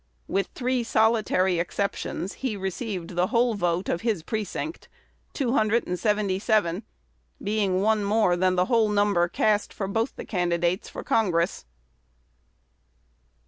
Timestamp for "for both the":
9.71-10.25